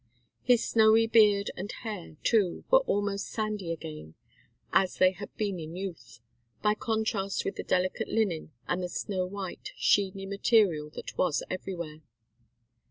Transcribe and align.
His 0.41 0.67
snowy 0.67 1.05
beard 1.05 1.51
and 1.55 1.71
hair, 1.71 2.17
too, 2.23 2.63
were 2.71 2.79
almost 2.79 3.27
sandy 3.27 3.71
again, 3.71 4.15
as 4.73 4.95
they 4.95 5.11
had 5.11 5.31
been 5.37 5.59
in 5.59 5.75
youth, 5.75 6.21
by 6.63 6.73
contrast 6.73 7.45
with 7.45 7.55
the 7.55 7.63
delicate 7.63 8.07
linen 8.09 8.51
and 8.67 8.81
the 8.81 8.89
snow 8.89 9.27
white, 9.27 9.73
sheeny 9.77 10.27
material 10.27 10.89
that 10.95 11.15
was 11.19 11.43
everywhere. 11.51 12.01